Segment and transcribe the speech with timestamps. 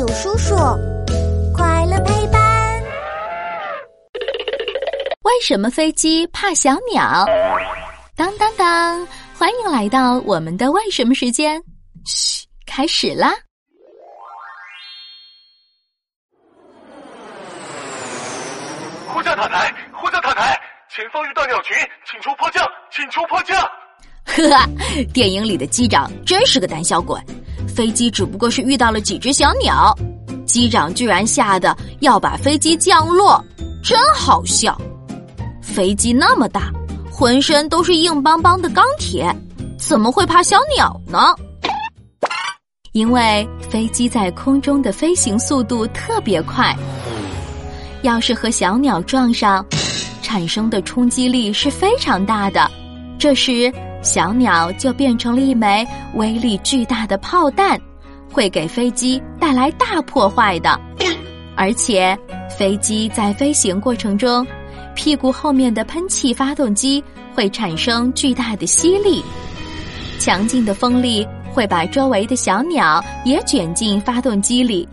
[0.00, 0.56] 有叔叔，
[1.54, 2.82] 快乐陪伴。
[5.24, 7.26] 为什么飞机怕小鸟？
[8.16, 9.06] 当当当！
[9.38, 11.62] 欢迎来到我们的为什么时间。
[12.06, 13.30] 嘘，开始啦！
[19.06, 20.58] 呼叫塔台，呼叫塔台，
[20.88, 21.76] 前方遇到鸟群，
[22.10, 23.54] 请求迫降，请求迫降。
[24.24, 24.66] 呵呵，
[25.12, 27.20] 电影里的机长真是个胆小鬼。
[27.74, 29.96] 飞机只不过是遇到了几只小鸟，
[30.44, 33.42] 机长居然吓得要把飞机降落，
[33.82, 34.78] 真好笑。
[35.62, 36.70] 飞机那么大，
[37.10, 39.34] 浑身都是硬邦邦的钢铁，
[39.78, 41.34] 怎么会怕小鸟呢？
[42.92, 46.76] 因为飞机在空中的飞行速度特别快，
[48.02, 49.64] 要是和小鸟撞上，
[50.22, 52.68] 产生的冲击力是非常大的。
[53.16, 57.78] 这时，小鸟就变成了一枚威力巨大的炮弹，
[58.32, 60.80] 会给飞机带来大破坏的。
[61.56, 62.18] 而且，
[62.48, 64.46] 飞机在飞行过程中，
[64.94, 67.02] 屁股后面的喷气发动机
[67.34, 69.22] 会产生巨大的吸力，
[70.18, 74.88] 强劲的风力会把周围的小鸟也卷进发动机里。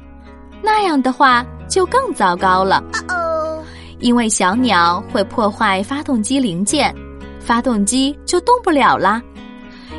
[0.61, 2.83] 那样的话就更糟糕了，
[3.99, 6.93] 因为小鸟会破坏发动机零件。
[7.47, 9.21] 发动机就动不了啦，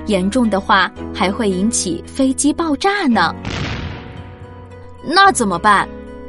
[0.05, 3.35] 严重的话还会引起飞机爆炸呢。
[5.03, 5.89] 那怎么办？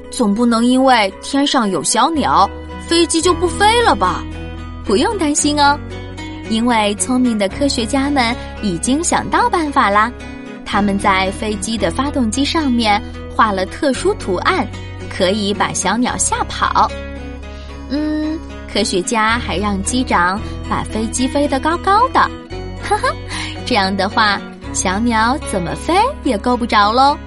[0.09, 2.50] 总不能因为天上有小鸟，
[2.88, 4.23] 飞机就不飞了吧？
[4.86, 5.78] 不用担心哦，
[6.50, 10.09] 因为聪明的科学家们已经想到办法啦。
[10.66, 13.02] 他们在飞机的发动机上面
[13.36, 14.66] 画了特殊图案，
[15.09, 16.90] 可以把小鸟吓跑。
[17.90, 18.40] 嗯。
[18.72, 22.20] 科学家还让机长把飞机飞得高高的，
[22.81, 23.09] 哈哈，
[23.66, 24.39] 这样的话，
[24.72, 27.17] 小鸟怎么飞也够不着喽。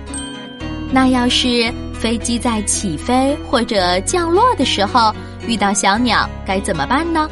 [0.93, 5.13] 那要是飞机在起飞或者降落的时候
[5.47, 7.29] 遇到小鸟，该怎么办呢？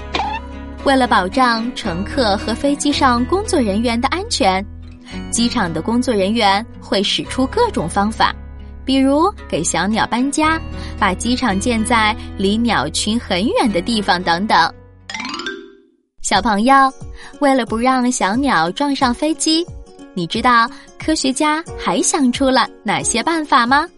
[0.84, 4.64] 为了保障乘客和飞机上工作人员的安全，
[5.30, 8.34] 机场的工作人员会使出各种方法。
[8.82, 10.58] 比如给小鸟搬家，
[10.98, 14.74] 把机场建在离鸟群很远的地方等等。
[16.22, 16.74] 小朋友，
[17.40, 19.66] 为了不让小鸟撞上飞机，
[20.14, 23.88] 你知道科学家还想出了哪些办法吗？